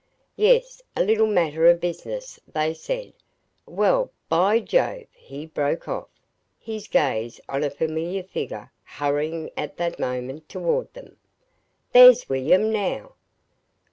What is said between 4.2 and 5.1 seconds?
by Jove!"